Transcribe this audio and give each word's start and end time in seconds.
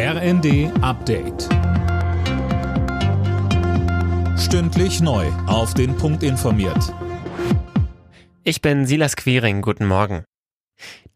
RND 0.00 0.70
Update. 0.80 1.48
Stündlich 4.38 5.00
neu. 5.00 5.26
Auf 5.48 5.74
den 5.74 5.96
Punkt 5.96 6.22
informiert. 6.22 6.94
Ich 8.44 8.62
bin 8.62 8.86
Silas 8.86 9.16
Quiring. 9.16 9.60
Guten 9.60 9.86
Morgen. 9.86 10.22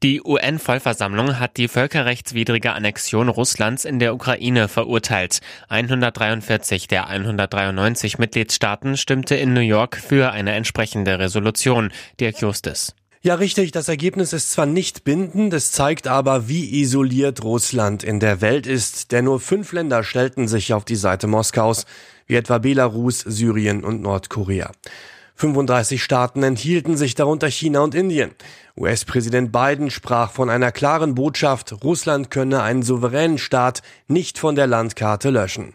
Die 0.02 0.20
UN-Vollversammlung 0.20 1.38
hat 1.38 1.58
die 1.58 1.68
völkerrechtswidrige 1.68 2.72
Annexion 2.72 3.28
Russlands 3.28 3.84
in 3.84 4.00
der 4.00 4.16
Ukraine 4.16 4.66
verurteilt. 4.66 5.42
143 5.68 6.88
der 6.88 7.06
193 7.06 8.18
Mitgliedstaaten 8.18 8.96
stimmte 8.96 9.36
in 9.36 9.54
New 9.54 9.60
York 9.60 9.96
für 9.96 10.32
eine 10.32 10.54
entsprechende 10.54 11.20
Resolution. 11.20 11.92
Dirk 12.18 12.40
Justus. 12.40 12.96
Ja, 13.24 13.36
richtig. 13.36 13.70
Das 13.70 13.88
Ergebnis 13.88 14.32
ist 14.32 14.50
zwar 14.50 14.66
nicht 14.66 15.04
bindend, 15.04 15.54
es 15.54 15.70
zeigt 15.70 16.08
aber, 16.08 16.48
wie 16.48 16.80
isoliert 16.82 17.44
Russland 17.44 18.02
in 18.02 18.18
der 18.18 18.40
Welt 18.40 18.66
ist, 18.66 19.12
denn 19.12 19.26
nur 19.26 19.38
fünf 19.38 19.72
Länder 19.72 20.02
stellten 20.02 20.48
sich 20.48 20.74
auf 20.74 20.84
die 20.84 20.96
Seite 20.96 21.28
Moskaus, 21.28 21.86
wie 22.26 22.34
etwa 22.34 22.58
Belarus, 22.58 23.20
Syrien 23.20 23.84
und 23.84 24.02
Nordkorea. 24.02 24.72
35 25.36 26.02
Staaten 26.02 26.42
enthielten 26.42 26.96
sich 26.96 27.14
darunter 27.14 27.48
China 27.48 27.82
und 27.82 27.94
Indien. 27.94 28.32
US-Präsident 28.76 29.52
Biden 29.52 29.90
sprach 29.90 30.32
von 30.32 30.50
einer 30.50 30.72
klaren 30.72 31.14
Botschaft, 31.14 31.84
Russland 31.84 32.32
könne 32.32 32.62
einen 32.62 32.82
souveränen 32.82 33.38
Staat 33.38 33.82
nicht 34.08 34.36
von 34.36 34.56
der 34.56 34.66
Landkarte 34.66 35.30
löschen. 35.30 35.74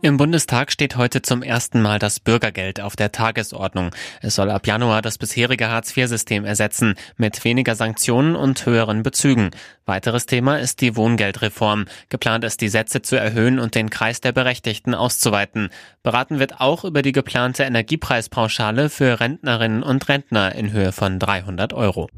Im 0.00 0.16
Bundestag 0.16 0.70
steht 0.70 0.94
heute 0.94 1.22
zum 1.22 1.42
ersten 1.42 1.82
Mal 1.82 1.98
das 1.98 2.20
Bürgergeld 2.20 2.80
auf 2.80 2.94
der 2.94 3.10
Tagesordnung. 3.10 3.90
Es 4.22 4.36
soll 4.36 4.48
ab 4.48 4.64
Januar 4.64 5.02
das 5.02 5.18
bisherige 5.18 5.70
Hartz-IV-System 5.70 6.44
ersetzen, 6.44 6.94
mit 7.16 7.44
weniger 7.44 7.74
Sanktionen 7.74 8.36
und 8.36 8.64
höheren 8.64 9.02
Bezügen. 9.02 9.50
Weiteres 9.86 10.26
Thema 10.26 10.60
ist 10.60 10.82
die 10.82 10.94
Wohngeldreform. 10.94 11.86
Geplant 12.10 12.44
ist, 12.44 12.60
die 12.60 12.68
Sätze 12.68 13.02
zu 13.02 13.16
erhöhen 13.16 13.58
und 13.58 13.74
den 13.74 13.90
Kreis 13.90 14.20
der 14.20 14.30
Berechtigten 14.30 14.94
auszuweiten. 14.94 15.70
Beraten 16.04 16.38
wird 16.38 16.60
auch 16.60 16.84
über 16.84 17.02
die 17.02 17.12
geplante 17.12 17.64
Energiepreispauschale 17.64 18.90
für 18.90 19.18
Rentnerinnen 19.18 19.82
und 19.82 20.08
Rentner 20.08 20.54
in 20.54 20.70
Höhe 20.70 20.92
von 20.92 21.18
300 21.18 21.72
Euro. 21.72 22.08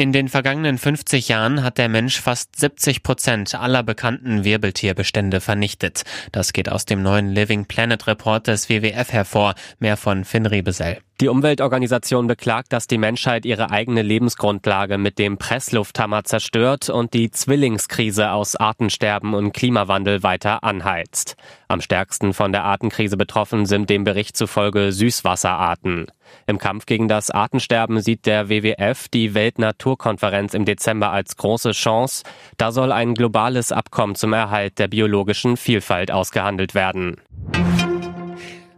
In 0.00 0.12
den 0.12 0.30
vergangenen 0.30 0.78
50 0.78 1.28
Jahren 1.28 1.62
hat 1.62 1.76
der 1.76 1.90
Mensch 1.90 2.22
fast 2.22 2.58
70 2.58 3.02
Prozent 3.02 3.54
aller 3.54 3.82
bekannten 3.82 4.44
Wirbeltierbestände 4.44 5.42
vernichtet. 5.42 6.04
Das 6.32 6.54
geht 6.54 6.70
aus 6.70 6.86
dem 6.86 7.02
neuen 7.02 7.28
Living 7.28 7.66
Planet 7.66 8.06
Report 8.06 8.46
des 8.46 8.70
WWF 8.70 9.12
hervor. 9.12 9.54
Mehr 9.78 9.98
von 9.98 10.24
Finn 10.24 10.46
Riebesell. 10.46 11.02
Die 11.20 11.28
Umweltorganisation 11.28 12.26
beklagt, 12.26 12.72
dass 12.72 12.86
die 12.86 12.96
Menschheit 12.96 13.44
ihre 13.44 13.70
eigene 13.70 14.00
Lebensgrundlage 14.00 14.96
mit 14.96 15.18
dem 15.18 15.36
Presslufthammer 15.36 16.24
zerstört 16.24 16.88
und 16.88 17.12
die 17.12 17.30
Zwillingskrise 17.30 18.30
aus 18.30 18.56
Artensterben 18.56 19.34
und 19.34 19.52
Klimawandel 19.52 20.22
weiter 20.22 20.64
anheizt. 20.64 21.36
Am 21.68 21.82
stärksten 21.82 22.32
von 22.32 22.52
der 22.52 22.64
Artenkrise 22.64 23.18
betroffen 23.18 23.66
sind 23.66 23.90
dem 23.90 24.04
Bericht 24.04 24.38
zufolge 24.38 24.92
Süßwasserarten. 24.92 26.06
Im 26.46 26.58
Kampf 26.58 26.86
gegen 26.86 27.08
das 27.08 27.30
Artensterben 27.30 28.00
sieht 28.00 28.26
der 28.26 28.48
WWF 28.48 29.08
die 29.08 29.34
Weltnaturkonferenz 29.34 30.54
im 30.54 30.64
Dezember 30.64 31.10
als 31.10 31.36
große 31.36 31.72
Chance. 31.72 32.24
Da 32.56 32.72
soll 32.72 32.92
ein 32.92 33.14
globales 33.14 33.72
Abkommen 33.72 34.14
zum 34.14 34.32
Erhalt 34.32 34.78
der 34.78 34.88
biologischen 34.88 35.56
Vielfalt 35.56 36.10
ausgehandelt 36.10 36.74
werden. 36.74 37.16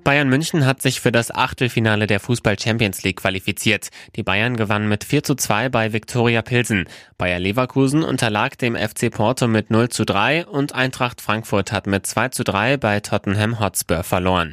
Bayern 0.04 0.28
München 0.28 0.66
hat 0.66 0.82
sich 0.82 1.00
für 1.00 1.12
das 1.12 1.32
Achtelfinale 1.32 2.08
der 2.08 2.18
Fußball 2.18 2.58
Champions 2.58 3.04
League 3.04 3.20
qualifiziert. 3.20 3.88
Die 4.16 4.24
Bayern 4.24 4.56
gewannen 4.56 4.88
mit 4.88 5.04
4 5.04 5.22
zu 5.22 5.36
2 5.36 5.68
bei 5.68 5.92
Viktoria 5.92 6.42
Pilsen. 6.42 6.86
Bayer 7.18 7.38
Leverkusen 7.38 8.02
unterlag 8.02 8.58
dem 8.58 8.74
FC 8.74 9.12
Porto 9.12 9.46
mit 9.46 9.70
0 9.70 9.90
zu 9.90 10.04
3 10.04 10.46
und 10.46 10.74
Eintracht 10.74 11.20
Frankfurt 11.20 11.70
hat 11.70 11.86
mit 11.86 12.06
2 12.06 12.30
zu 12.30 12.42
3 12.42 12.78
bei 12.78 12.98
Tottenham 12.98 13.60
Hotspur 13.60 14.02
verloren. 14.02 14.52